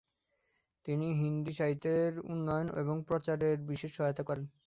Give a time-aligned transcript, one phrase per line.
[0.85, 4.45] তিনি হিন্দী সাহিত্যের উন্নয়ন ও প্রচারে বিশেষ সহায়তা করেন।